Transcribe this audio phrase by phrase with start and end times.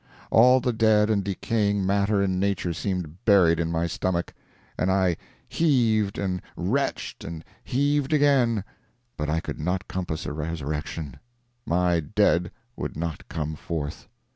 [0.31, 4.33] All the dead and decaying matter in nature seemed buried in my stomach,
[4.75, 5.15] and I
[5.47, 8.63] "heaved, and retched, and heaved again,"
[9.15, 14.07] but I could not compass a resurrection—my dead would not come forth.